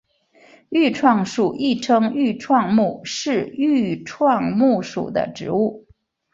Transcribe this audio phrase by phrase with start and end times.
[0.69, 5.85] 愈创树亦称愈创木是愈创木属的植物。